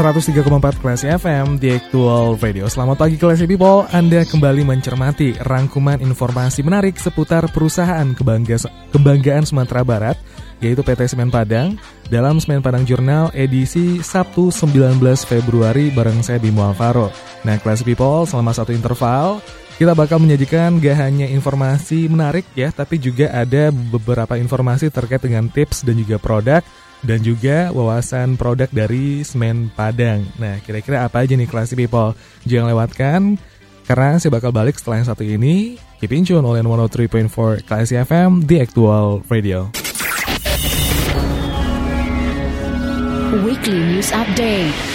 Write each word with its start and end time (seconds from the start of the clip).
103,4 0.00 0.80
Classy 0.80 1.12
FM 1.12 1.60
di 1.60 1.76
Actual 1.76 2.32
Radio. 2.40 2.64
Selamat 2.72 3.04
pagi 3.04 3.20
Classy 3.20 3.44
People, 3.44 3.84
Anda 3.92 4.24
kembali 4.24 4.64
mencermati 4.64 5.36
rangkuman 5.44 6.00
informasi 6.00 6.64
menarik 6.64 6.96
seputar 6.96 7.44
perusahaan 7.52 8.08
kebangga, 8.16 8.64
kebanggaan 8.96 9.44
Sumatera 9.44 9.84
Barat, 9.84 10.16
yaitu 10.64 10.80
PT 10.80 11.04
Semen 11.04 11.28
Padang, 11.28 11.76
dalam 12.08 12.40
Semen 12.40 12.64
Padang 12.64 12.88
Jurnal 12.88 13.28
edisi 13.36 14.00
Sabtu 14.00 14.48
19 14.48 15.04
Februari 15.28 15.92
bareng 15.92 16.24
saya 16.24 16.40
Bimo 16.40 16.64
Alvaro. 16.64 17.12
Nah 17.44 17.60
Classy 17.60 17.84
People, 17.84 18.24
selama 18.24 18.56
satu 18.56 18.72
interval, 18.72 19.44
kita 19.76 19.92
bakal 19.92 20.16
menyajikan 20.16 20.80
gak 20.80 20.96
hanya 20.96 21.28
informasi 21.28 22.08
menarik 22.08 22.48
ya, 22.56 22.72
tapi 22.72 22.96
juga 22.96 23.36
ada 23.36 23.68
beberapa 23.68 24.40
informasi 24.40 24.88
terkait 24.88 25.20
dengan 25.20 25.52
tips 25.52 25.84
dan 25.84 26.00
juga 26.00 26.16
produk 26.16 26.64
dan 27.04 27.24
juga 27.24 27.72
wawasan 27.72 28.36
produk 28.36 28.68
dari 28.72 29.24
Semen 29.24 29.72
Padang. 29.72 30.24
Nah, 30.36 30.60
kira-kira 30.60 31.04
apa 31.04 31.24
aja 31.24 31.36
nih 31.36 31.48
Classy 31.48 31.76
People? 31.76 32.12
Jangan 32.44 32.72
lewatkan, 32.72 33.20
karena 33.88 34.20
saya 34.20 34.30
bakal 34.32 34.52
balik 34.52 34.76
setelah 34.76 35.00
yang 35.00 35.08
satu 35.08 35.24
ini. 35.24 35.80
Keep 36.00 36.12
in 36.16 36.24
tune 36.24 36.44
oleh 36.44 36.64
103.4 36.64 37.64
Classy 37.68 38.00
FM, 38.00 38.44
di 38.48 38.56
Actual 38.60 39.20
Radio. 39.28 39.68
Weekly 43.44 43.78
News 43.94 44.10
Update 44.10 44.89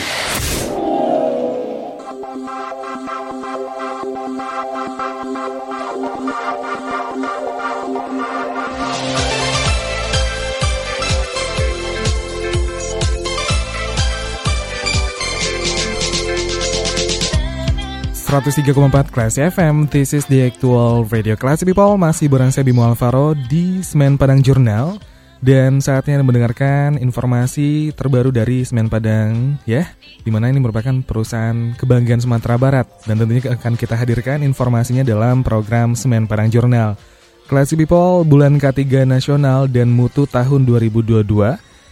103,4 18.25 19.13
Classy 19.13 19.45
FM, 19.53 19.85
this 19.85 20.09
is 20.09 20.25
the 20.25 20.49
actual 20.49 21.05
radio 21.13 21.37
Classy 21.37 21.61
People. 21.61 21.93
Masih 21.93 22.25
bareng 22.25 22.49
saya 22.49 22.65
Bimo 22.65 22.81
Alvaro 22.81 23.37
di 23.37 23.85
Semen 23.85 24.17
Padang 24.17 24.41
Jurnal. 24.41 24.97
Dan 25.45 25.77
saatnya 25.77 26.17
mendengarkan 26.25 26.97
informasi 26.97 27.93
terbaru 27.93 28.33
dari 28.33 28.65
Semen 28.65 28.89
Padang 28.89 29.61
ya. 29.69 29.93
Di 30.25 30.33
mana 30.33 30.49
ini 30.49 30.57
merupakan 30.57 31.05
perusahaan 31.05 31.77
kebanggaan 31.77 32.17
Sumatera 32.17 32.57
Barat. 32.57 32.89
Dan 33.05 33.21
tentunya 33.21 33.45
akan 33.53 33.77
kita 33.77 33.93
hadirkan 33.93 34.41
informasinya 34.41 35.05
dalam 35.05 35.45
program 35.45 35.93
Semen 35.93 36.25
Padang 36.25 36.49
Jurnal. 36.49 36.97
Classy 37.45 37.77
People, 37.77 38.25
bulan 38.25 38.57
K3 38.57 39.05
Nasional 39.05 39.69
dan 39.69 39.93
Mutu 39.93 40.25
tahun 40.25 40.65
2022 40.65 41.29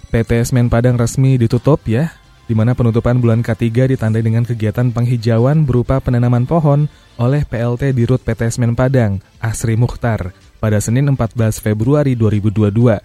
PT 0.10 0.32
Semen 0.50 0.66
Padang 0.66 0.98
resmi 0.98 1.38
ditutup 1.38 1.86
ya 1.86 2.23
di 2.54 2.62
mana 2.62 2.78
penutupan 2.78 3.18
bulan 3.18 3.42
K3 3.42 3.98
ditandai 3.98 4.22
dengan 4.22 4.46
kegiatan 4.46 4.94
penghijauan 4.94 5.66
berupa 5.66 5.98
penanaman 5.98 6.46
pohon 6.46 6.86
oleh 7.18 7.42
PLT 7.50 7.98
di 7.98 8.06
Rut 8.06 8.22
PT 8.22 8.54
Semen 8.54 8.78
Padang, 8.78 9.18
Asri 9.42 9.74
Mukhtar, 9.74 10.38
pada 10.62 10.78
Senin 10.78 11.10
14 11.10 11.58
Februari 11.58 12.14
2022. 12.14 13.02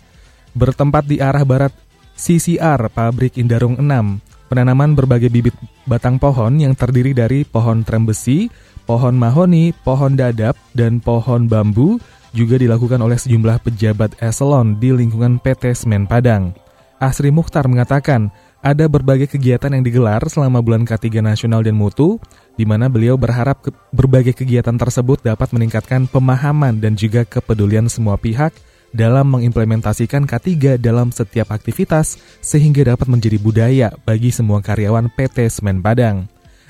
Bertempat 0.52 1.08
di 1.08 1.16
arah 1.24 1.48
barat 1.48 1.72
CCR 2.12 2.92
Pabrik 2.92 3.40
Indarung 3.40 3.80
6, 3.80 4.52
penanaman 4.52 4.92
berbagai 4.92 5.32
bibit 5.32 5.56
batang 5.88 6.20
pohon 6.20 6.60
yang 6.60 6.76
terdiri 6.76 7.16
dari 7.16 7.48
pohon 7.48 7.80
trembesi, 7.80 8.52
pohon 8.84 9.16
mahoni, 9.16 9.72
pohon 9.72 10.12
dadap, 10.12 10.60
dan 10.76 11.00
pohon 11.00 11.48
bambu 11.48 11.96
juga 12.36 12.60
dilakukan 12.60 13.00
oleh 13.00 13.16
sejumlah 13.16 13.64
pejabat 13.64 14.20
eselon 14.20 14.76
di 14.76 14.92
lingkungan 14.92 15.40
PT 15.40 15.72
Semen 15.72 16.04
Padang. 16.04 16.52
Asri 17.00 17.32
Mukhtar 17.32 17.64
mengatakan, 17.64 18.28
ada 18.58 18.90
berbagai 18.90 19.30
kegiatan 19.30 19.70
yang 19.70 19.86
digelar 19.86 20.18
selama 20.26 20.58
bulan 20.58 20.82
K3 20.82 21.22
Nasional 21.22 21.62
dan 21.62 21.78
Mutu, 21.78 22.18
di 22.58 22.66
mana 22.66 22.90
beliau 22.90 23.14
berharap 23.14 23.62
ke 23.62 23.70
berbagai 23.94 24.34
kegiatan 24.34 24.74
tersebut 24.74 25.22
dapat 25.22 25.54
meningkatkan 25.54 26.10
pemahaman 26.10 26.82
dan 26.82 26.98
juga 26.98 27.22
kepedulian 27.22 27.86
semua 27.86 28.18
pihak 28.18 28.50
dalam 28.90 29.30
mengimplementasikan 29.30 30.26
K3 30.26 30.80
dalam 30.80 31.14
setiap 31.14 31.54
aktivitas 31.54 32.18
sehingga 32.42 32.96
dapat 32.96 33.06
menjadi 33.06 33.38
budaya 33.38 33.88
bagi 34.02 34.34
semua 34.34 34.58
karyawan 34.58 35.12
PT 35.12 35.46
Semen 35.52 35.78
Padang. 35.78 36.26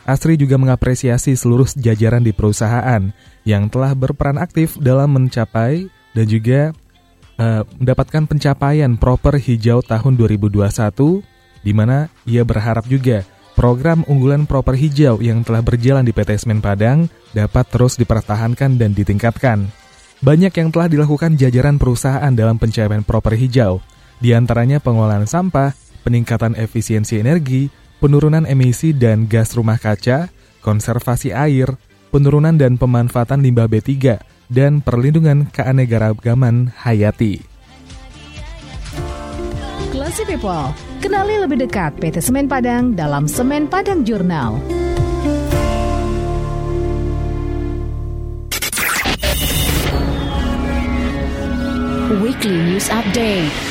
Asri 0.09 0.41
juga 0.41 0.57
mengapresiasi 0.57 1.37
seluruh 1.37 1.69
jajaran 1.77 2.25
di 2.25 2.33
perusahaan 2.33 3.13
yang 3.45 3.69
telah 3.69 3.93
berperan 3.93 4.41
aktif 4.41 4.81
dalam 4.81 5.13
mencapai 5.13 5.89
dan 6.17 6.25
juga 6.25 6.73
uh, 7.37 7.63
mendapatkan 7.77 8.25
pencapaian 8.25 8.97
proper 8.97 9.37
hijau 9.37 9.85
tahun 9.85 10.17
2021 10.17 11.38
di 11.63 11.73
mana 11.75 12.11
ia 12.25 12.43
berharap 12.47 12.87
juga 12.87 13.27
program 13.59 14.07
unggulan 14.07 14.47
proper 14.47 14.79
hijau 14.79 15.19
yang 15.19 15.43
telah 15.43 15.67
berjalan 15.67 16.07
di 16.07 16.15
PT 16.15 16.47
Semen 16.47 16.63
Padang 16.63 17.11
dapat 17.35 17.67
terus 17.67 17.99
dipertahankan 17.99 18.79
dan 18.79 18.95
ditingkatkan. 18.95 19.67
Banyak 20.23 20.55
yang 20.55 20.71
telah 20.71 20.87
dilakukan 20.87 21.35
jajaran 21.35 21.79
perusahaan 21.79 22.31
dalam 22.31 22.59
pencapaian 22.59 23.03
proper 23.03 23.35
hijau, 23.35 23.83
di 24.23 24.35
antaranya 24.35 24.79
pengelolaan 24.79 25.27
sampah, 25.27 25.75
peningkatan 26.07 26.55
efisiensi 26.55 27.19
energi, 27.19 27.71
penurunan 27.99 28.47
emisi 28.47 28.95
dan 28.95 29.27
gas 29.27 29.55
rumah 29.59 29.79
kaca, 29.79 30.31
konservasi 30.63 31.35
air, 31.35 31.75
penurunan 32.15 32.55
dan 32.55 32.79
pemanfaatan 32.79 33.43
limbah 33.43 33.67
B3, 33.67 34.19
dan 34.51 34.81
perlindungan 34.83 35.51
keanekaragaman 35.51 36.71
hayati. 36.79 37.48
People, 40.29 40.77
kenali 41.01 41.41
lebih 41.41 41.57
dekat 41.57 41.97
PT 41.97 42.21
Semen 42.21 42.53
Padang 42.53 42.93
dalam 42.93 43.25
Semen 43.25 43.65
Padang 43.65 44.05
Jurnal. 44.05 44.61
Weekly 52.21 52.61
News 52.61 52.93
Update 52.93 53.68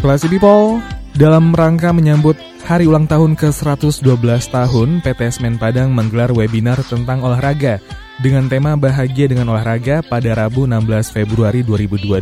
Classy 0.00 0.32
People, 0.32 0.80
dalam 1.12 1.52
rangka 1.52 1.92
menyambut 1.92 2.32
hari 2.64 2.88
ulang 2.88 3.04
tahun 3.04 3.36
ke-112 3.36 4.00
tahun, 4.48 4.88
PT 5.04 5.20
Semen 5.28 5.60
Padang 5.60 5.92
menggelar 5.92 6.32
webinar 6.32 6.80
tentang 6.88 7.20
olahraga 7.20 7.84
dengan 8.24 8.48
tema 8.48 8.80
Bahagia 8.80 9.28
dengan 9.28 9.52
Olahraga 9.52 10.00
pada 10.00 10.32
Rabu 10.32 10.64
16 10.64 11.12
Februari 11.12 11.60
2022 11.68 12.16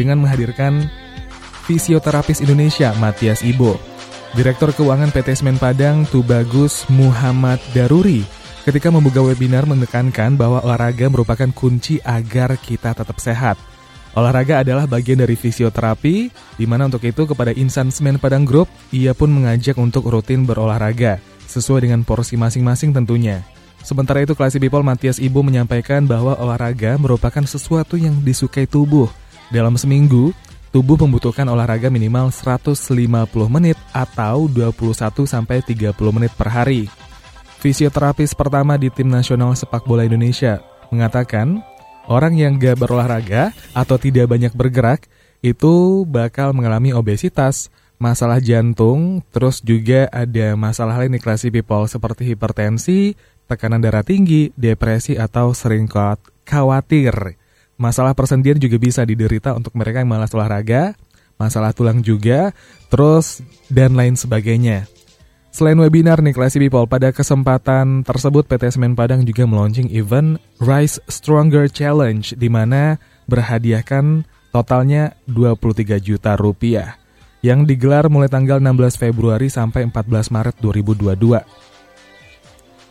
dengan 0.00 0.24
menghadirkan 0.24 0.88
fisioterapis 1.68 2.40
Indonesia 2.40 2.96
Matias 2.96 3.44
Ibo. 3.44 3.76
Direktur 4.32 4.72
Keuangan 4.72 5.12
PT 5.12 5.36
Semen 5.44 5.60
Padang 5.60 6.08
Tubagus 6.08 6.88
Muhammad 6.88 7.60
Daruri 7.76 8.24
ketika 8.64 8.88
membuka 8.88 9.20
webinar 9.20 9.68
menekankan 9.68 10.40
bahwa 10.40 10.64
olahraga 10.64 11.12
merupakan 11.12 11.52
kunci 11.52 12.00
agar 12.00 12.56
kita 12.56 12.96
tetap 12.96 13.20
sehat. 13.20 13.60
Olahraga 14.12 14.60
adalah 14.60 14.84
bagian 14.84 15.24
dari 15.24 15.32
fisioterapi, 15.32 16.28
di 16.60 16.66
mana 16.68 16.84
untuk 16.84 17.00
itu 17.00 17.24
kepada 17.24 17.48
insan 17.56 17.88
semen 17.88 18.20
Padang 18.20 18.44
Group, 18.44 18.68
ia 18.92 19.16
pun 19.16 19.32
mengajak 19.32 19.80
untuk 19.80 20.04
rutin 20.04 20.44
berolahraga, 20.44 21.16
sesuai 21.48 21.88
dengan 21.88 22.04
porsi 22.04 22.36
masing-masing 22.36 22.92
tentunya. 22.92 23.40
Sementara 23.80 24.20
itu, 24.20 24.36
Classy 24.36 24.60
People 24.60 24.84
Matias 24.84 25.16
Ibu 25.16 25.40
menyampaikan 25.40 26.04
bahwa 26.04 26.36
olahraga 26.36 27.00
merupakan 27.00 27.42
sesuatu 27.42 27.96
yang 27.96 28.20
disukai 28.20 28.68
tubuh. 28.68 29.08
Dalam 29.48 29.80
seminggu, 29.80 30.36
tubuh 30.76 31.00
membutuhkan 31.00 31.48
olahraga 31.48 31.88
minimal 31.88 32.28
150 32.28 32.76
menit 33.48 33.80
atau 33.96 34.44
21-30 34.44 35.88
menit 36.12 36.32
per 36.36 36.52
hari. 36.52 36.86
Fisioterapis 37.64 38.36
pertama 38.36 38.76
di 38.76 38.92
tim 38.92 39.08
nasional 39.08 39.56
sepak 39.56 39.88
bola 39.88 40.04
Indonesia, 40.04 40.60
mengatakan 40.92 41.64
orang 42.06 42.34
yang 42.38 42.58
gak 42.58 42.78
berolahraga 42.78 43.54
atau 43.74 43.96
tidak 43.98 44.30
banyak 44.30 44.52
bergerak 44.54 45.06
itu 45.42 46.06
bakal 46.06 46.54
mengalami 46.54 46.94
obesitas, 46.94 47.66
masalah 47.98 48.38
jantung, 48.38 49.26
terus 49.34 49.58
juga 49.58 50.06
ada 50.14 50.54
masalah 50.54 51.02
lain 51.02 51.18
di 51.18 51.20
classy 51.22 51.50
people 51.50 51.82
seperti 51.90 52.30
hipertensi, 52.30 53.18
tekanan 53.50 53.82
darah 53.82 54.06
tinggi, 54.06 54.54
depresi 54.54 55.18
atau 55.18 55.50
sering 55.50 55.90
khawatir. 56.46 57.38
Masalah 57.74 58.14
persendian 58.14 58.62
juga 58.62 58.78
bisa 58.78 59.02
diderita 59.02 59.50
untuk 59.58 59.74
mereka 59.74 59.98
yang 59.98 60.10
malas 60.10 60.30
olahraga, 60.30 60.94
masalah 61.34 61.74
tulang 61.74 61.98
juga, 62.06 62.54
terus 62.86 63.42
dan 63.66 63.98
lain 63.98 64.14
sebagainya. 64.14 64.91
Selain 65.52 65.76
webinar 65.76 66.24
nih 66.24 66.32
Classy 66.32 66.56
People, 66.56 66.88
pada 66.88 67.12
kesempatan 67.12 68.08
tersebut 68.08 68.48
PT 68.48 68.72
Semen 68.72 68.96
Padang 68.96 69.20
juga 69.20 69.44
meluncing 69.44 69.84
event 69.92 70.40
Rise 70.56 70.96
Stronger 71.12 71.68
Challenge 71.68 72.24
di 72.40 72.48
mana 72.48 72.96
berhadiahkan 73.28 74.24
totalnya 74.48 75.12
23 75.28 76.00
juta 76.00 76.40
rupiah 76.40 76.96
yang 77.44 77.68
digelar 77.68 78.08
mulai 78.08 78.32
tanggal 78.32 78.64
16 78.64 78.96
Februari 78.96 79.52
sampai 79.52 79.84
14 79.92 80.32
Maret 80.32 80.56
2022. 80.56 81.20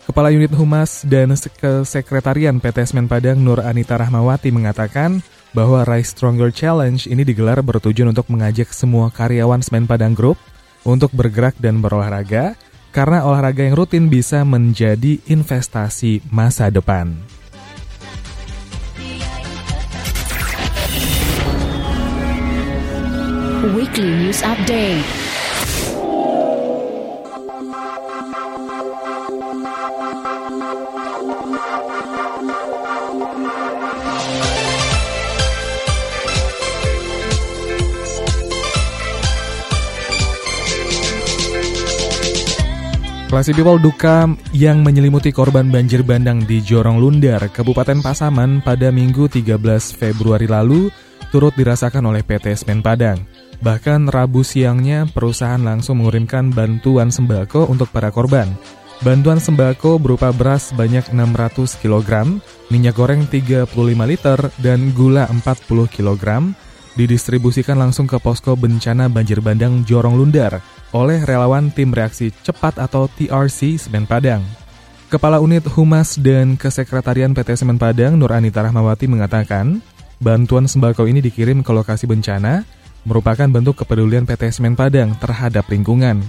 Kepala 0.05 0.29
Unit 0.29 0.53
Humas 0.53 1.01
dan 1.01 1.33
Kesekretarian 1.33 2.61
PT 2.61 2.93
Semen 2.93 3.09
Padang 3.09 3.41
Nur 3.41 3.65
Anita 3.65 3.97
Rahmawati 3.97 4.53
mengatakan 4.53 5.25
bahwa 5.57 5.81
Rise 5.81 6.13
Stronger 6.13 6.53
Challenge 6.53 7.09
ini 7.09 7.25
digelar 7.25 7.57
bertujuan 7.65 8.13
untuk 8.13 8.29
mengajak 8.29 8.69
semua 8.69 9.09
karyawan 9.09 9.65
Semen 9.65 9.89
Padang 9.89 10.13
Group 10.13 10.37
untuk 10.83 11.13
bergerak 11.13 11.55
dan 11.61 11.79
berolahraga, 11.79 12.57
karena 12.91 13.23
olahraga 13.23 13.63
yang 13.63 13.77
rutin 13.77 14.11
bisa 14.11 14.43
menjadi 14.43 15.21
investasi 15.29 16.25
masa 16.27 16.67
depan. 16.67 17.15
Weekly 23.71 24.09
News 24.25 24.41
Update 24.41 25.20
Klasi 43.31 43.55
People 43.55 43.79
duka 43.79 44.27
yang 44.51 44.83
menyelimuti 44.83 45.31
korban 45.31 45.71
banjir 45.71 46.03
bandang 46.03 46.43
di 46.43 46.59
Jorong 46.59 46.99
Lundar, 46.99 47.39
Kabupaten 47.47 48.03
Pasaman 48.03 48.59
pada 48.59 48.91
Minggu 48.91 49.31
13 49.31 49.55
Februari 49.95 50.51
lalu 50.51 50.91
turut 51.31 51.55
dirasakan 51.55 52.11
oleh 52.11 52.27
PT 52.27 52.59
Semen 52.59 52.83
Padang. 52.83 53.23
Bahkan 53.63 54.11
Rabu 54.11 54.43
siangnya 54.43 55.07
perusahaan 55.07 55.63
langsung 55.63 56.03
mengirimkan 56.03 56.51
bantuan 56.51 57.07
sembako 57.07 57.71
untuk 57.71 57.87
para 57.95 58.11
korban. 58.11 58.51
Bantuan 58.99 59.39
sembako 59.39 59.95
berupa 59.95 60.35
beras 60.35 60.75
sebanyak 60.75 61.07
600 61.15 61.79
kg, 61.79 62.35
minyak 62.67 62.99
goreng 62.99 63.31
35 63.31 63.71
liter, 64.11 64.39
dan 64.59 64.91
gula 64.91 65.31
40 65.31 65.87
kg 65.87 66.51
didistribusikan 66.95 67.79
langsung 67.79 68.09
ke 68.09 68.19
posko 68.19 68.57
bencana 68.59 69.07
banjir 69.07 69.39
bandang 69.39 69.83
Jorong 69.87 70.19
Lundar 70.19 70.59
oleh 70.91 71.23
relawan 71.23 71.71
tim 71.71 71.95
reaksi 71.95 72.31
cepat 72.43 72.79
atau 72.79 73.07
TRC 73.07 73.79
Semen 73.79 74.03
Padang. 74.03 74.43
Kepala 75.11 75.43
Unit 75.43 75.67
Humas 75.75 76.15
dan 76.15 76.55
Kesekretarian 76.55 77.35
PT 77.35 77.59
Semen 77.59 77.75
Padang 77.75 78.15
Nur 78.15 78.31
Anita 78.31 78.63
Rahmawati 78.63 79.11
mengatakan, 79.11 79.83
bantuan 80.23 80.67
sembako 80.67 81.07
ini 81.07 81.19
dikirim 81.19 81.63
ke 81.63 81.71
lokasi 81.71 82.07
bencana 82.07 82.63
merupakan 83.03 83.47
bentuk 83.49 83.81
kepedulian 83.81 84.23
PT 84.23 84.55
Semen 84.55 84.75
Padang 84.77 85.15
terhadap 85.19 85.67
lingkungan. 85.67 86.21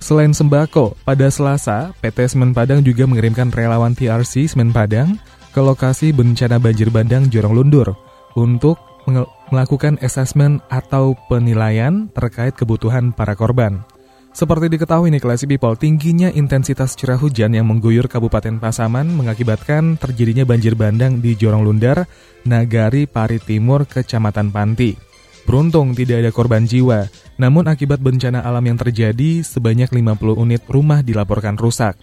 Selain 0.00 0.32
sembako, 0.32 0.96
pada 1.04 1.28
Selasa, 1.28 1.92
PT 2.00 2.32
Semen 2.32 2.56
Padang 2.56 2.80
juga 2.80 3.04
mengirimkan 3.04 3.52
relawan 3.52 3.92
TRC 3.92 4.48
Semen 4.48 4.72
Padang 4.72 5.20
ke 5.52 5.60
lokasi 5.60 6.14
bencana 6.14 6.56
banjir 6.56 6.88
bandang 6.88 7.28
Jorong 7.28 7.52
Lundur 7.52 7.98
untuk 8.38 8.89
melakukan 9.06 9.96
asesmen 10.04 10.60
atau 10.68 11.16
penilaian 11.28 12.08
terkait 12.12 12.56
kebutuhan 12.56 13.14
para 13.14 13.32
korban. 13.34 13.82
Seperti 14.30 14.70
diketahui 14.70 15.10
nih 15.10 15.18
Classy 15.18 15.50
People, 15.50 15.74
tingginya 15.74 16.30
intensitas 16.30 16.94
curah 16.94 17.18
hujan 17.18 17.50
yang 17.50 17.66
mengguyur 17.66 18.06
Kabupaten 18.06 18.62
Pasaman 18.62 19.10
mengakibatkan 19.10 19.98
terjadinya 19.98 20.46
banjir 20.46 20.78
bandang 20.78 21.18
di 21.18 21.34
Jorong 21.34 21.66
Lundar, 21.66 22.06
Nagari 22.46 23.10
Pari 23.10 23.42
Timur, 23.42 23.90
Kecamatan 23.90 24.54
Panti. 24.54 24.94
Beruntung 25.42 25.98
tidak 25.98 26.22
ada 26.22 26.30
korban 26.30 26.62
jiwa, 26.62 27.10
namun 27.42 27.66
akibat 27.66 27.98
bencana 27.98 28.46
alam 28.46 28.62
yang 28.62 28.78
terjadi, 28.78 29.42
sebanyak 29.42 29.90
50 29.90 30.38
unit 30.38 30.62
rumah 30.70 31.02
dilaporkan 31.02 31.58
rusak. 31.58 31.98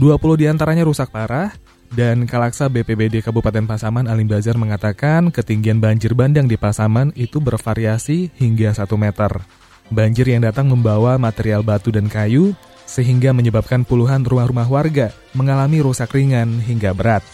20 0.00 0.40
di 0.40 0.48
antaranya 0.48 0.88
rusak 0.88 1.12
parah, 1.12 1.52
dan 1.92 2.24
Kalaksa 2.24 2.72
BPBD 2.72 3.20
Kabupaten 3.20 3.68
Pasaman 3.68 4.08
Alim 4.08 4.24
Bazar 4.24 4.56
mengatakan 4.56 5.28
ketinggian 5.28 5.78
banjir 5.78 6.16
bandang 6.16 6.48
di 6.48 6.56
Pasaman 6.56 7.12
itu 7.14 7.38
bervariasi 7.38 8.32
hingga 8.40 8.72
1 8.72 8.88
meter. 8.96 9.44
Banjir 9.92 10.24
yang 10.24 10.40
datang 10.40 10.72
membawa 10.72 11.20
material 11.20 11.60
batu 11.60 11.92
dan 11.92 12.08
kayu, 12.08 12.56
sehingga 12.88 13.36
menyebabkan 13.36 13.84
puluhan 13.84 14.24
rumah-rumah 14.24 14.68
warga 14.68 15.12
mengalami 15.36 15.84
rusak 15.84 16.12
ringan 16.12 16.60
hingga 16.64 16.96
berat. 16.96 17.24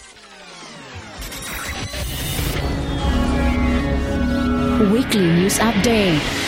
Weekly 4.91 5.27
News 5.43 5.59
Update 5.59 6.48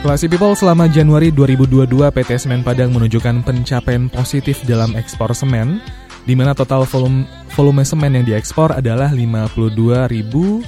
Classy 0.00 0.32
People, 0.32 0.56
selama 0.56 0.88
Januari 0.88 1.28
2022 1.28 2.08
PT 2.08 2.40
Semen 2.40 2.64
Padang 2.64 2.88
menunjukkan 2.96 3.44
pencapaian 3.44 4.08
positif 4.08 4.64
dalam 4.64 4.96
ekspor 4.96 5.28
semen, 5.36 5.76
di 6.24 6.32
mana 6.32 6.56
total 6.56 6.88
volume, 6.88 7.28
volume 7.52 7.84
semen 7.84 8.16
yang 8.16 8.24
diekspor 8.24 8.72
adalah 8.72 9.12
52.002 9.12 10.64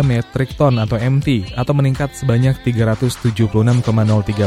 metrik 0.00 0.56
ton 0.56 0.80
atau 0.80 0.96
MT, 0.96 1.52
atau 1.52 1.76
meningkat 1.76 2.16
sebanyak 2.16 2.56
376,03 2.64 3.84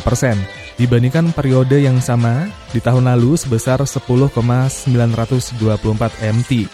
persen 0.01 0.33
dibandingkan 0.81 1.29
periode 1.37 1.77
yang 1.77 2.01
sama 2.01 2.49
di 2.73 2.81
tahun 2.81 3.13
lalu 3.13 3.37
sebesar 3.37 3.85
10,924 3.85 4.89
MT. 6.25 6.65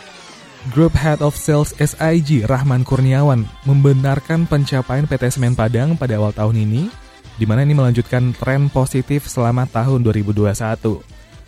Group 0.72 0.96
Head 0.96 1.20
of 1.20 1.36
Sales 1.36 1.76
SIG 1.76 2.48
Rahman 2.48 2.88
Kurniawan 2.88 3.44
membenarkan 3.68 4.48
pencapaian 4.48 5.04
PT 5.04 5.36
Semen 5.36 5.60
Padang 5.60 6.00
pada 6.00 6.16
awal 6.16 6.32
tahun 6.32 6.64
ini 6.64 7.03
di 7.38 7.46
mana 7.48 7.66
ini 7.66 7.74
melanjutkan 7.74 8.36
tren 8.38 8.70
positif 8.70 9.26
selama 9.26 9.66
tahun 9.70 10.06
2021. 10.06 10.54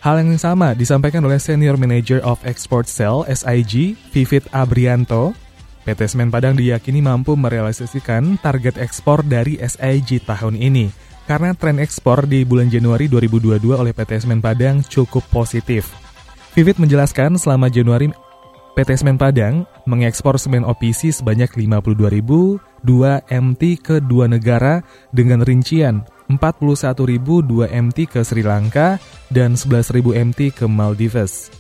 Hal 0.06 0.22
yang 0.22 0.38
sama 0.38 0.78
disampaikan 0.78 1.26
oleh 1.26 1.42
Senior 1.42 1.82
Manager 1.82 2.22
of 2.22 2.38
Export 2.46 2.86
Sale 2.86 3.26
SIG, 3.26 3.98
Vivit 4.14 4.46
Abrianto. 4.54 5.34
PT 5.86 6.18
Semen 6.18 6.34
Padang 6.34 6.58
diyakini 6.58 6.98
mampu 6.98 7.38
merealisasikan 7.38 8.42
target 8.42 8.82
ekspor 8.82 9.22
dari 9.22 9.62
SIG 9.62 10.26
tahun 10.26 10.58
ini 10.58 10.90
karena 11.30 11.54
tren 11.54 11.78
ekspor 11.78 12.26
di 12.26 12.42
bulan 12.42 12.70
Januari 12.70 13.06
2022 13.06 13.62
oleh 13.74 13.94
PT 13.94 14.26
Semen 14.26 14.42
Padang 14.42 14.82
cukup 14.86 15.22
positif. 15.30 15.94
Vivit 16.58 16.82
menjelaskan 16.82 17.38
selama 17.38 17.70
Januari 17.70 18.10
PT 18.78 19.02
Semen 19.02 19.18
Padang 19.18 19.66
mengekspor 19.88 20.36
semen 20.36 20.68
OPC 20.68 21.14
sebanyak 21.14 21.48
52.000 21.48 22.75
2 22.86 23.26
MT 23.34 23.82
ke 23.82 23.96
dua 24.06 24.30
negara 24.30 24.86
dengan 25.10 25.42
rincian 25.42 26.06
41.002 26.30 27.70
MT 27.70 27.98
ke 28.10 28.22
Sri 28.26 28.42
Lanka 28.42 28.98
dan 29.30 29.54
11.000 29.54 30.02
MT 30.02 30.54
ke 30.58 30.66
Maldives. 30.66 31.54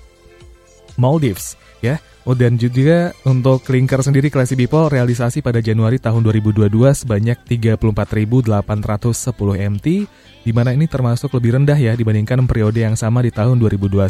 Maldives, 0.95 1.59
ya. 1.83 1.99
Oh, 2.25 2.33
dan 2.33 2.57
juga 2.57 3.13
untuk 3.21 3.61
Klinker 3.61 4.01
sendiri 4.01 4.33
Classy 4.33 4.57
People 4.57 4.89
realisasi 4.89 5.45
pada 5.45 5.61
Januari 5.61 6.01
tahun 6.01 6.25
2022 6.25 6.73
sebanyak 7.05 7.37
34.810 7.45 8.49
MT, 9.69 10.09
di 10.41 10.49
mana 10.49 10.73
ini 10.73 10.89
termasuk 10.89 11.37
lebih 11.37 11.61
rendah 11.61 11.77
ya 11.77 11.93
dibandingkan 11.93 12.49
periode 12.49 12.81
yang 12.81 12.97
sama 12.97 13.21
di 13.21 13.29
tahun 13.29 13.61
2021, 13.61 14.09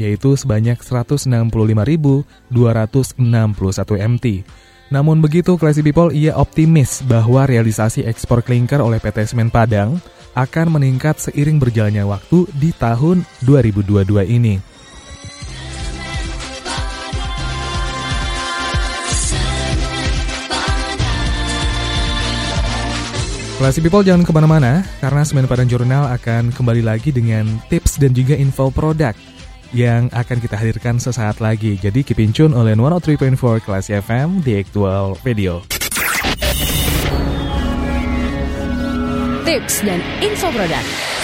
yaitu 0.00 0.40
sebanyak 0.40 0.80
165.261 0.80 2.16
MT. 4.08 4.26
Namun 4.90 5.22
begitu, 5.22 5.54
Classy 5.54 5.86
People 5.86 6.10
ia 6.10 6.34
optimis 6.34 7.06
bahwa 7.06 7.46
realisasi 7.46 8.02
ekspor 8.02 8.42
klinker 8.42 8.82
oleh 8.82 8.98
PT 8.98 9.22
Semen 9.22 9.46
Padang 9.46 10.02
akan 10.34 10.66
meningkat 10.66 11.30
seiring 11.30 11.62
berjalannya 11.62 12.02
waktu 12.02 12.50
di 12.58 12.74
tahun 12.74 13.22
2022 13.46 14.02
ini. 14.26 14.58
Classy 23.62 23.78
People 23.84 24.02
jangan 24.02 24.26
ke 24.26 24.32
mana-mana, 24.34 24.82
karena 24.98 25.22
Semen 25.22 25.46
Padang 25.46 25.70
Jurnal 25.70 26.10
akan 26.18 26.50
kembali 26.50 26.82
lagi 26.82 27.14
dengan 27.14 27.46
tips 27.70 28.02
dan 28.02 28.10
juga 28.10 28.34
info 28.34 28.74
produk 28.74 29.14
yang 29.70 30.10
akan 30.10 30.38
kita 30.42 30.56
hadirkan 30.58 30.98
sesaat 30.98 31.38
lagi. 31.38 31.78
Jadi 31.78 32.02
keep 32.02 32.18
in 32.18 32.34
tune 32.34 32.54
oleh 32.54 32.74
103.4 32.74 33.62
Classy 33.62 33.94
FM 33.98 34.42
di 34.42 34.58
Actual 34.58 35.14
Radio. 35.22 35.62
Tips 39.46 39.82
dan 39.82 39.98
info 40.22 40.48
produk. 40.54 41.19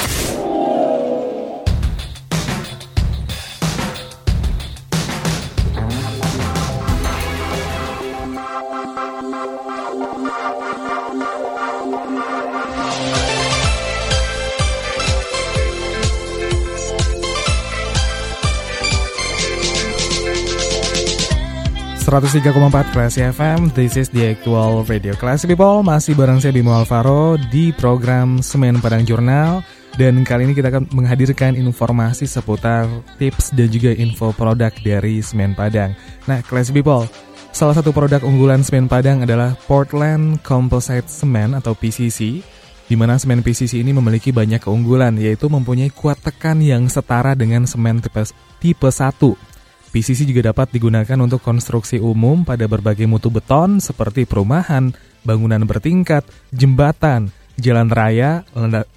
103,4 22.06 22.94
Classy 22.94 23.18
FM, 23.18 23.74
this 23.74 23.98
is 23.98 24.06
the 24.14 24.30
actual 24.30 24.86
radio 24.86 25.10
Classy 25.18 25.50
People. 25.50 25.82
Masih 25.82 26.14
bareng 26.14 26.38
saya 26.38 26.54
Bimo 26.54 26.70
Alvaro 26.70 27.34
di 27.50 27.74
program 27.74 28.38
Semen 28.46 28.78
Padang 28.78 29.02
Jurnal. 29.02 29.66
Dan 29.98 30.22
kali 30.22 30.46
ini 30.46 30.54
kita 30.54 30.70
akan 30.70 30.86
menghadirkan 30.94 31.58
informasi 31.58 32.30
seputar 32.30 32.86
tips 33.18 33.50
dan 33.58 33.66
juga 33.74 33.90
info 33.90 34.30
produk 34.30 34.70
dari 34.86 35.18
Semen 35.18 35.58
Padang. 35.58 35.98
Nah 36.30 36.46
Classy 36.46 36.70
People, 36.70 37.10
salah 37.50 37.74
satu 37.74 37.90
produk 37.90 38.22
unggulan 38.22 38.62
Semen 38.62 38.86
Padang 38.86 39.26
adalah 39.26 39.58
Portland 39.66 40.38
Composite 40.46 41.10
Cement 41.10 41.58
atau 41.58 41.74
PCC 41.74 42.38
di 42.86 42.94
mana 42.94 43.18
semen 43.18 43.42
PCC 43.42 43.82
ini 43.82 43.90
memiliki 43.90 44.30
banyak 44.30 44.62
keunggulan, 44.62 45.18
yaitu 45.18 45.50
mempunyai 45.50 45.90
kuat 45.90 46.22
tekan 46.22 46.62
yang 46.62 46.86
setara 46.86 47.34
dengan 47.34 47.66
semen 47.66 47.98
tipe, 47.98 48.22
tipe 48.62 48.86
1 48.94 49.55
PCC 49.96 50.28
juga 50.28 50.52
dapat 50.52 50.76
digunakan 50.76 51.16
untuk 51.24 51.40
konstruksi 51.40 51.96
umum 51.96 52.44
pada 52.44 52.68
berbagai 52.68 53.08
mutu 53.08 53.32
beton 53.32 53.80
seperti 53.80 54.28
perumahan, 54.28 54.92
bangunan 55.24 55.64
bertingkat, 55.64 56.20
jembatan, 56.52 57.32
jalan 57.56 57.88
raya, 57.88 58.44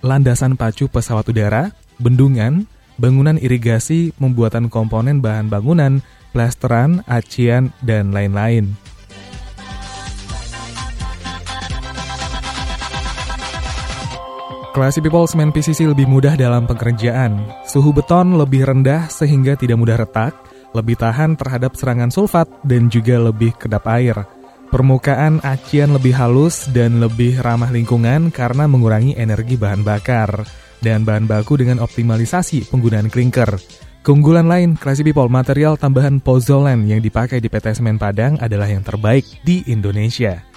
landasan 0.03 0.60
pacu 0.60 0.91
pesawat 0.91 1.24
udara, 1.32 1.72
bendungan, 2.03 2.68
bangunan 3.00 3.39
irigasi, 3.39 4.12
pembuatan 4.20 4.68
komponen 4.68 5.24
bahan 5.24 5.48
bangunan, 5.48 6.03
plasteran, 6.36 7.00
acian, 7.08 7.72
dan 7.79 8.12
lain-lain. 8.12 8.75
Classy 14.75 15.00
People 15.00 15.32
Semen 15.32 15.56
PCC 15.56 15.88
lebih 15.88 16.12
mudah 16.12 16.36
dalam 16.36 16.68
pekerjaan. 16.68 17.39
Suhu 17.63 17.96
beton 17.96 18.36
lebih 18.36 18.68
rendah 18.68 19.08
sehingga 19.08 19.56
tidak 19.56 19.79
mudah 19.79 19.96
retak, 19.96 20.49
lebih 20.73 20.99
tahan 20.99 21.38
terhadap 21.39 21.73
serangan 21.77 22.11
sulfat 22.13 22.49
dan 22.65 22.89
juga 22.91 23.17
lebih 23.17 23.55
kedap 23.57 23.85
air. 23.89 24.15
Permukaan 24.69 25.41
acian 25.41 25.97
lebih 25.97 26.13
halus 26.13 26.69
dan 26.69 27.01
lebih 27.01 27.41
ramah 27.41 27.73
lingkungan 27.73 28.29
karena 28.29 28.69
mengurangi 28.69 29.17
energi 29.17 29.57
bahan 29.57 29.81
bakar 29.81 30.45
dan 30.81 31.01
bahan 31.01 31.25
baku 31.25 31.57
dengan 31.57 31.81
optimalisasi 31.81 32.69
penggunaan 32.69 33.09
klinker. 33.09 33.57
Keunggulan 33.99 34.47
lain, 34.47 34.79
Classy 34.79 35.03
People 35.03 35.27
material 35.27 35.75
tambahan 35.75 36.23
pozolan 36.23 36.88
yang 36.88 37.03
dipakai 37.03 37.43
di 37.43 37.51
PT 37.51 37.77
Semen 37.77 37.99
Padang 37.99 38.39
adalah 38.39 38.65
yang 38.65 38.81
terbaik 38.81 39.27
di 39.43 39.65
Indonesia. 39.67 40.49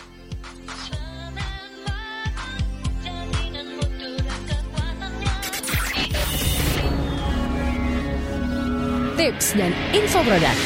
Tips 9.43 9.59
dan 9.59 9.75
info 9.91 10.23
produk. 10.23 10.57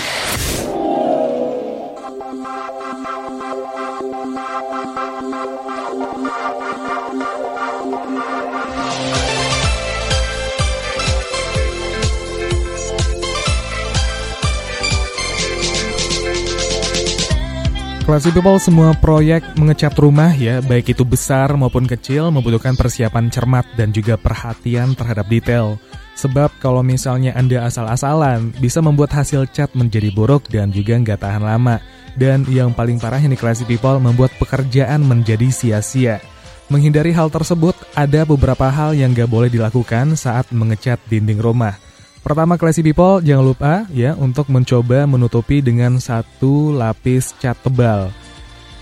Classy 18.07 18.31
People 18.31 18.61
semua 18.63 18.95
proyek 18.95 19.43
mengecat 19.59 19.91
rumah 19.99 20.31
ya, 20.37 20.63
baik 20.63 20.95
itu 20.95 21.03
besar 21.03 21.51
maupun 21.59 21.89
kecil 21.89 22.31
membutuhkan 22.31 22.79
persiapan 22.79 23.33
cermat 23.33 23.67
dan 23.75 23.91
juga 23.91 24.15
perhatian 24.15 24.95
terhadap 24.95 25.27
detail. 25.27 25.81
Sebab 26.17 26.49
kalau 26.65 26.81
misalnya 26.81 27.37
Anda 27.37 27.69
asal-asalan, 27.69 28.57
bisa 28.57 28.81
membuat 28.81 29.13
hasil 29.13 29.53
cat 29.53 29.69
menjadi 29.77 30.09
buruk 30.17 30.49
dan 30.49 30.73
juga 30.73 30.97
nggak 30.97 31.21
tahan 31.21 31.45
lama. 31.45 31.77
Dan 32.17 32.49
yang 32.49 32.73
paling 32.73 32.97
parah 32.97 33.21
ini 33.21 33.37
Classy 33.37 33.69
People 33.69 34.01
membuat 34.01 34.33
pekerjaan 34.41 35.05
menjadi 35.05 35.53
sia-sia. 35.53 36.25
Menghindari 36.73 37.13
hal 37.13 37.29
tersebut, 37.29 37.77
ada 37.93 38.25
beberapa 38.25 38.67
hal 38.73 38.97
yang 38.97 39.13
nggak 39.13 39.29
boleh 39.29 39.53
dilakukan 39.53 40.17
saat 40.17 40.49
mengecat 40.57 40.97
dinding 41.07 41.39
rumah. 41.39 41.77
Pertama 42.25 42.59
Classy 42.59 42.81
People, 42.83 43.23
jangan 43.23 43.45
lupa 43.45 43.73
ya 43.93 44.17
untuk 44.17 44.49
mencoba 44.51 45.07
menutupi 45.07 45.63
dengan 45.63 46.01
satu 46.01 46.75
lapis 46.75 47.37
cat 47.39 47.55
tebal. 47.61 48.11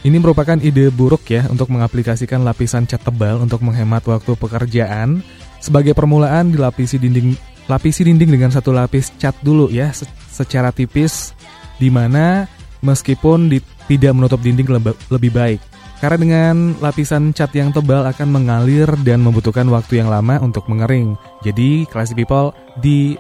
Ini 0.01 0.17
merupakan 0.17 0.57
ide 0.61 0.89
buruk 0.89 1.29
ya 1.29 1.45
untuk 1.51 1.69
mengaplikasikan 1.69 2.41
lapisan 2.41 2.89
cat 2.89 3.05
tebal 3.05 3.41
untuk 3.41 3.61
menghemat 3.61 4.05
waktu 4.05 4.33
pekerjaan 4.37 5.21
sebagai 5.65 5.97
permulaan 5.97 6.53
dilapisi 6.53 7.01
dinding 7.01 7.33
lapisi 7.73 8.05
dinding 8.05 8.29
dengan 8.29 8.53
satu 8.53 8.77
lapis 8.77 9.17
cat 9.17 9.33
dulu 9.41 9.73
ya 9.73 9.89
secara 10.29 10.69
tipis 10.69 11.33
di 11.81 11.89
mana 11.89 12.45
meskipun 12.85 13.49
di, 13.49 13.65
tidak 13.89 14.13
menutup 14.13 14.45
dinding 14.45 14.69
lebih 15.09 15.33
baik. 15.33 15.61
Karena 16.05 16.21
dengan 16.21 16.57
lapisan 16.85 17.33
cat 17.33 17.49
yang 17.57 17.73
tebal 17.73 18.05
akan 18.05 18.29
mengalir 18.29 18.85
dan 19.09 19.25
membutuhkan 19.25 19.65
waktu 19.73 20.05
yang 20.05 20.13
lama 20.13 20.37
untuk 20.45 20.69
mengering. 20.69 21.17
Jadi, 21.41 21.89
classy 21.89 22.13
people 22.13 22.53
di 22.77 23.17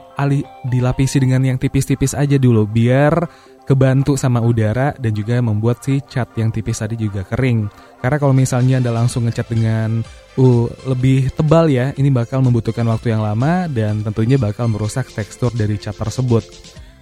dilapisi 0.68 1.16
dengan 1.16 1.40
yang 1.48 1.56
tipis-tipis 1.56 2.12
aja 2.12 2.36
dulu 2.36 2.68
biar 2.68 3.24
kebantu 3.64 4.14
sama 4.21 4.44
udara 4.44 4.92
dan 5.00 5.12
juga 5.16 5.40
membuat 5.40 5.80
si 5.80 6.00
cat 6.04 6.28
yang 6.37 6.52
tipis 6.52 6.80
tadi 6.80 7.00
juga 7.00 7.25
kering. 7.25 7.68
Karena 8.00 8.16
kalau 8.21 8.37
misalnya 8.37 8.80
Anda 8.80 8.92
langsung 8.92 9.25
ngecat 9.25 9.49
dengan 9.49 10.04
uh, 10.37 10.66
lebih 10.88 11.33
tebal 11.33 11.73
ya, 11.73 11.97
ini 11.97 12.12
bakal 12.12 12.44
membutuhkan 12.44 12.85
waktu 12.85 13.16
yang 13.16 13.25
lama 13.25 13.66
dan 13.73 14.04
tentunya 14.04 14.37
bakal 14.37 14.68
merusak 14.68 15.09
tekstur 15.09 15.50
dari 15.56 15.80
cat 15.80 15.97
tersebut. 15.97 16.44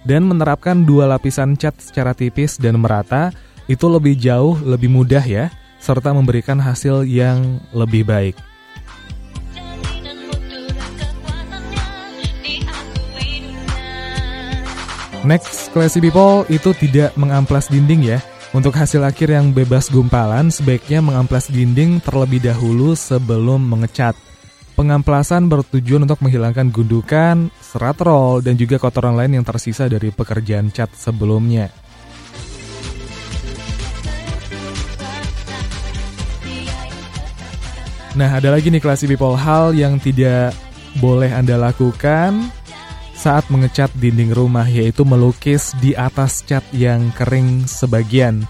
Dan 0.03 0.27
menerapkan 0.27 0.83
dua 0.83 1.07
lapisan 1.07 1.55
cat 1.55 1.79
secara 1.79 2.11
tipis 2.11 2.59
dan 2.59 2.75
merata 2.79 3.31
itu 3.71 3.87
lebih 3.87 4.19
jauh 4.19 4.59
lebih 4.59 4.91
mudah 4.91 5.23
ya, 5.23 5.47
serta 5.79 6.11
memberikan 6.11 6.59
hasil 6.59 7.07
yang 7.07 7.59
lebih 7.71 8.07
baik. 8.07 8.35
Next, 15.23 15.71
classy 15.71 16.03
people 16.03 16.43
itu 16.51 16.75
tidak 16.75 17.15
mengamplas 17.15 17.71
dinding 17.71 18.03
ya. 18.03 18.19
Untuk 18.51 18.75
hasil 18.75 18.99
akhir 19.07 19.31
yang 19.31 19.55
bebas 19.55 19.87
gumpalan, 19.87 20.51
sebaiknya 20.51 20.99
mengamplas 20.99 21.47
dinding 21.47 22.03
terlebih 22.03 22.43
dahulu 22.43 22.91
sebelum 22.91 23.63
mengecat. 23.63 24.19
Pengamplasan 24.75 25.47
bertujuan 25.47 26.03
untuk 26.03 26.19
menghilangkan 26.19 26.67
gundukan, 26.75 27.47
serat 27.63 28.03
roll, 28.03 28.43
dan 28.43 28.59
juga 28.59 28.75
kotoran 28.75 29.15
lain 29.15 29.39
yang 29.39 29.47
tersisa 29.47 29.87
dari 29.87 30.11
pekerjaan 30.11 30.75
cat 30.75 30.91
sebelumnya. 30.91 31.71
Nah, 38.19 38.29
ada 38.37 38.51
lagi 38.51 38.67
nih 38.67 38.83
classy 38.83 39.07
people 39.07 39.39
hal 39.39 39.71
yang 39.71 40.03
tidak 40.03 40.51
boleh 40.99 41.31
Anda 41.31 41.55
lakukan 41.55 42.51
saat 43.13 43.47
mengecat 43.53 43.93
dinding 43.97 44.33
rumah 44.33 44.65
yaitu 44.65 45.05
melukis 45.07 45.71
di 45.79 45.93
atas 45.93 46.43
cat 46.43 46.65
yang 46.73 47.13
kering 47.15 47.63
sebagian. 47.69 48.45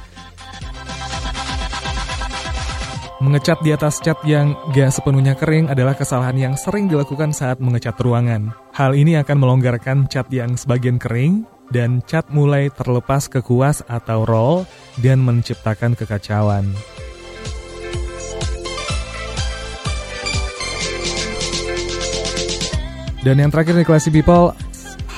Mengecat 3.24 3.64
di 3.64 3.72
atas 3.72 4.04
cat 4.04 4.20
yang 4.28 4.52
gak 4.76 4.92
sepenuhnya 4.92 5.32
kering 5.40 5.72
adalah 5.72 5.96
kesalahan 5.96 6.36
yang 6.36 6.56
sering 6.60 6.92
dilakukan 6.92 7.32
saat 7.32 7.56
mengecat 7.64 7.96
ruangan. 8.04 8.52
Hal 8.76 8.92
ini 9.00 9.16
akan 9.16 9.40
melonggarkan 9.40 10.12
cat 10.12 10.28
yang 10.28 10.60
sebagian 10.60 11.00
kering 11.00 11.48
dan 11.72 12.04
cat 12.04 12.28
mulai 12.36 12.68
terlepas 12.68 13.32
ke 13.32 13.40
kuas 13.40 13.80
atau 13.88 14.28
roll 14.28 14.68
dan 15.00 15.24
menciptakan 15.24 15.96
kekacauan. 15.96 16.68
Dan 23.24 23.40
yang 23.40 23.48
terakhir 23.56 23.80
nih 23.80 23.88
classy 23.88 24.12
people, 24.12 24.52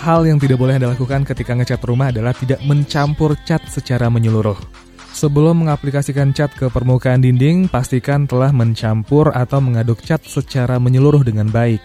hal 0.05 0.21
yang 0.29 0.37
tidak 0.37 0.61
boleh 0.61 0.77
Anda 0.77 0.93
lakukan 0.93 1.25
ketika 1.25 1.57
ngecat 1.57 1.81
rumah 1.81 2.13
adalah 2.13 2.37
tidak 2.37 2.61
mencampur 2.61 3.33
cat 3.49 3.65
secara 3.65 4.13
menyeluruh. 4.13 4.61
Sebelum 5.09 5.65
mengaplikasikan 5.65 6.29
cat 6.29 6.53
ke 6.53 6.69
permukaan 6.69 7.25
dinding, 7.25 7.65
pastikan 7.65 8.29
telah 8.29 8.53
mencampur 8.53 9.33
atau 9.33 9.57
mengaduk 9.57 10.05
cat 10.05 10.21
secara 10.21 10.77
menyeluruh 10.77 11.25
dengan 11.25 11.49
baik. 11.49 11.81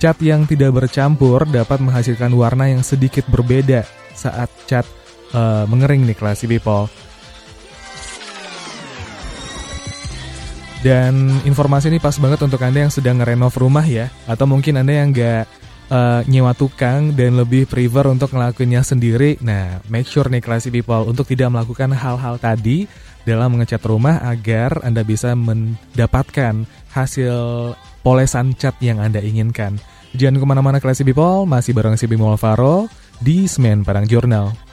Cat 0.00 0.16
yang 0.24 0.48
tidak 0.48 0.72
bercampur 0.72 1.44
dapat 1.44 1.84
menghasilkan 1.84 2.32
warna 2.32 2.72
yang 2.72 2.80
sedikit 2.80 3.28
berbeda 3.28 3.84
saat 4.16 4.48
cat 4.64 4.88
uh, 5.36 5.68
mengering 5.68 6.08
nih 6.08 6.16
classy 6.16 6.48
people. 6.48 6.88
Dan 10.78 11.42
informasi 11.42 11.90
ini 11.90 11.98
pas 11.98 12.14
banget 12.16 12.38
untuk 12.46 12.62
Anda 12.62 12.86
yang 12.86 12.94
sedang 12.94 13.18
ngerenov 13.18 13.58
rumah 13.58 13.82
ya, 13.82 14.06
atau 14.30 14.46
mungkin 14.46 14.78
Anda 14.78 15.02
yang 15.02 15.10
nggak 15.10 15.57
uh, 15.92 16.20
nyewa 16.24 16.52
tukang 16.54 17.12
dan 17.16 17.36
lebih 17.36 17.68
prefer 17.68 18.08
untuk 18.08 18.32
ngelakuinnya 18.32 18.84
sendiri. 18.84 19.40
Nah, 19.44 19.80
make 19.88 20.08
sure 20.08 20.28
nih 20.28 20.44
classy 20.44 20.72
people 20.72 21.08
untuk 21.08 21.28
tidak 21.28 21.52
melakukan 21.52 21.92
hal-hal 21.92 22.40
tadi 22.40 22.88
dalam 23.28 23.56
mengecat 23.56 23.82
rumah 23.84 24.24
agar 24.24 24.80
Anda 24.80 25.04
bisa 25.04 25.36
mendapatkan 25.36 26.64
hasil 26.92 27.36
polesan 28.00 28.56
cat 28.56 28.80
yang 28.80 29.02
Anda 29.02 29.20
inginkan. 29.20 29.76
Jangan 30.16 30.40
ke 30.40 30.46
mana-mana 30.48 30.80
classy 30.80 31.04
people, 31.04 31.44
masih 31.44 31.76
bareng 31.76 32.00
si 32.00 32.08
Bimo 32.08 32.32
Alvaro 32.32 32.88
di 33.20 33.44
Semen 33.44 33.84
Padang 33.84 34.08
Journal. 34.08 34.67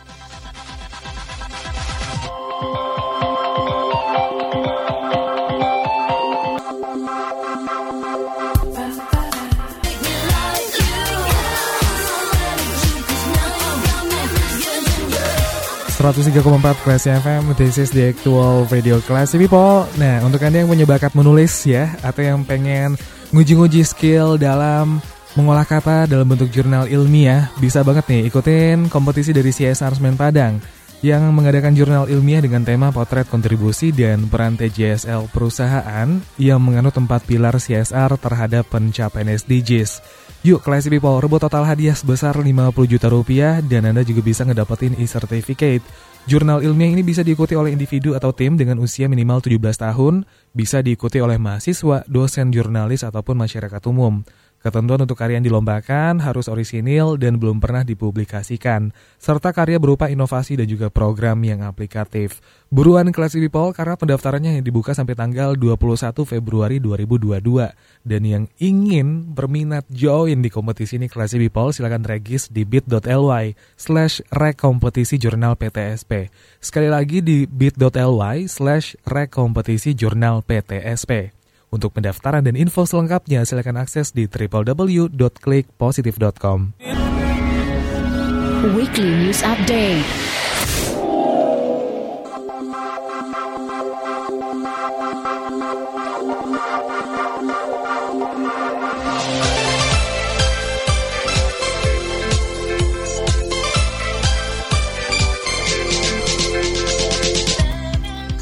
103,4 16.05 16.85
Classy 16.85 17.09
FM 17.09 17.57
This 17.57 17.81
is 17.81 17.89
the 17.89 18.13
actual 18.13 18.69
radio 18.69 19.01
Classy 19.01 19.41
People 19.41 19.89
Nah 19.97 20.21
untuk 20.21 20.37
Anda 20.45 20.61
yang 20.61 20.69
punya 20.69 20.85
bakat 20.85 21.17
menulis 21.17 21.65
ya 21.65 21.97
Atau 22.05 22.21
yang 22.21 22.45
pengen 22.45 22.93
nguji-nguji 23.33 23.81
skill 23.81 24.37
dalam 24.37 25.01
mengolah 25.33 25.65
kata 25.65 26.05
dalam 26.05 26.29
bentuk 26.29 26.53
jurnal 26.53 26.85
ilmiah 26.85 27.49
Bisa 27.57 27.81
banget 27.81 28.05
nih 28.05 28.29
ikutin 28.29 28.85
kompetisi 28.85 29.33
dari 29.33 29.49
CSR 29.49 29.97
Semen 29.97 30.13
Padang 30.13 30.61
Yang 31.05 31.37
mengadakan 31.37 31.77
jurnal 31.77 32.09
ilmiah 32.09 32.41
dengan 32.41 32.65
tema 32.65 32.89
potret 32.89 33.29
kontribusi 33.29 33.93
dan 33.93 34.25
peran 34.25 34.57
TJSL 34.57 35.29
perusahaan 35.29 36.09
Yang 36.41 36.59
menganut 36.65 36.97
tempat 36.97 37.21
pilar 37.29 37.61
CSR 37.61 38.17
terhadap 38.17 38.65
pencapaian 38.73 39.29
SDGs 39.29 40.01
Yuk, 40.45 40.65
Classy 40.65 40.89
People, 40.93 41.21
rebut 41.21 41.41
total 41.41 41.65
hadiah 41.65 41.93
sebesar 41.97 42.37
50 42.37 42.45
juta 42.85 43.09
rupiah 43.09 43.65
dan 43.65 43.89
Anda 43.89 44.05
juga 44.05 44.21
bisa 44.21 44.45
ngedapetin 44.45 44.93
e-certificate. 44.93 45.81
Jurnal 46.29 46.61
ilmiah 46.61 46.93
ini 46.93 47.01
bisa 47.01 47.25
diikuti 47.25 47.57
oleh 47.57 47.73
individu 47.73 48.13
atau 48.13 48.29
tim 48.29 48.53
dengan 48.53 48.77
usia 48.77 49.09
minimal 49.09 49.41
17 49.41 49.61
tahun, 49.73 50.21
bisa 50.53 50.85
diikuti 50.85 51.17
oleh 51.17 51.41
mahasiswa, 51.41 52.05
dosen 52.05 52.53
jurnalis, 52.53 53.01
ataupun 53.01 53.41
masyarakat 53.41 53.81
umum. 53.89 54.21
Ketentuan 54.65 55.05
untuk 55.05 55.13
karya 55.13 55.37
yang 55.37 55.45
dilombakan 55.45 56.25
harus 56.25 56.49
orisinil 56.49 57.21
dan 57.21 57.37
belum 57.37 57.61
pernah 57.61 57.85
dipublikasikan, 57.85 58.97
serta 59.21 59.53
karya 59.53 59.77
berupa 59.77 60.09
inovasi 60.09 60.57
dan 60.57 60.65
juga 60.65 60.89
program 60.89 61.37
yang 61.45 61.61
aplikatif. 61.61 62.41
Buruan 62.73 63.13
kelas 63.13 63.37
people 63.37 63.77
karena 63.77 63.93
pendaftarannya 63.93 64.57
yang 64.57 64.65
dibuka 64.65 64.97
sampai 64.97 65.13
tanggal 65.13 65.53
21 65.53 66.17
Februari 66.25 66.81
2022. 66.81 67.45
Dan 68.01 68.21
yang 68.25 68.49
ingin 68.57 69.37
berminat 69.37 69.85
join 69.93 70.41
di 70.41 70.49
kompetisi 70.49 70.97
ini 70.97 71.13
kelas 71.13 71.37
people 71.37 71.69
silahkan 71.69 72.01
regis 72.01 72.49
di 72.49 72.65
bit.ly 72.65 73.53
slash 73.77 74.25
rekompetisi 74.33 75.21
jurnal 75.21 75.61
PTSP. 75.61 76.33
Sekali 76.57 76.89
lagi 76.89 77.21
di 77.21 77.45
bit.ly 77.45 78.49
slash 78.49 78.97
rekompetisi 79.05 79.93
jurnal 79.93 80.41
PTSP. 80.41 81.44
Untuk 81.73 81.89
pendaftaran 81.93 82.43
dan 82.45 82.55
info 82.55 82.85
selengkapnya, 82.85 83.43
silakan 83.43 83.77
akses 83.81 84.13
di 84.13 84.27
www.klikpositif.com. 84.29 86.73
Weekly 88.73 89.13
News 89.21 89.45
Update. 89.45 90.01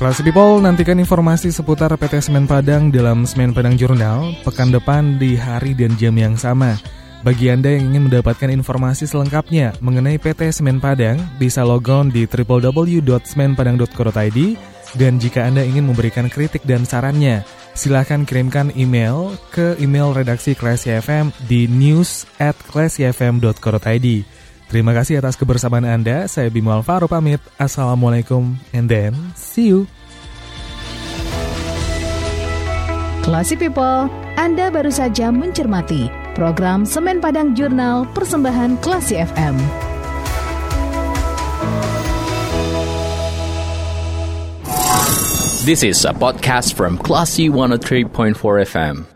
Kelas 0.04 0.20
People, 0.20 0.60
nantikan 0.60 1.00
informasi 1.00 1.48
seputar 1.48 1.88
PT 1.96 2.28
Semen 2.28 2.44
Padang 2.44 2.92
dalam 2.92 3.24
Semen 3.24 3.56
Padang 3.56 3.80
Jurnal 3.80 4.36
pekan 4.44 4.68
depan 4.68 5.16
di 5.16 5.39
hari 5.39 5.72
dan 5.72 5.96
jam 5.96 6.12
yang 6.20 6.36
sama. 6.36 6.76
Bagi 7.24 7.48
Anda 7.48 7.72
yang 7.72 7.96
ingin 7.96 8.12
mendapatkan 8.12 8.52
informasi 8.52 9.08
selengkapnya 9.08 9.80
mengenai 9.80 10.20
PT 10.20 10.60
Semen 10.60 10.84
Padang, 10.84 11.24
bisa 11.39 11.63
logon 11.63 12.12
di 12.12 12.28
www.semenpadang.co.id 12.28 14.39
dan 15.00 15.24
jika 15.24 15.48
Anda 15.48 15.63
ingin 15.63 15.88
memberikan 15.88 16.28
kritik 16.28 16.68
dan 16.68 16.84
sarannya, 16.84 17.48
silahkan 17.72 18.28
kirimkan 18.28 18.76
email 18.76 19.32
ke 19.56 19.80
email 19.80 20.12
redaksi 20.12 20.52
Classy 20.52 21.00
FM 21.00 21.32
di 21.48 21.72
news 21.72 22.28
at. 22.44 22.60
Terima 24.74 24.90
kasih 24.90 25.22
atas 25.22 25.38
kebersamaan 25.38 25.86
Anda. 25.86 26.26
Saya 26.26 26.50
Bimo 26.50 26.74
Alvaro 26.74 27.06
pamit. 27.06 27.38
Assalamualaikum 27.62 28.58
and 28.74 28.90
then 28.90 29.14
see 29.38 29.70
you. 29.70 29.86
Classy 33.22 33.54
People, 33.54 34.10
Anda 34.34 34.74
baru 34.74 34.90
saja 34.90 35.30
mencermati 35.30 36.10
program 36.34 36.90
Semen 36.90 37.22
Padang 37.22 37.54
Jurnal 37.54 38.10
Persembahan 38.18 38.82
Classy 38.82 39.22
FM. 39.22 39.62
This 45.70 45.86
is 45.86 46.02
a 46.02 46.18
podcast 46.18 46.74
from 46.74 46.98
Classy 46.98 47.46
103.4 47.46 48.34
FM. 48.66 49.12